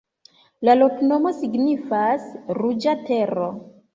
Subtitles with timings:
[0.67, 2.25] La loknomo signifas:
[2.61, 3.53] ruĝa tero.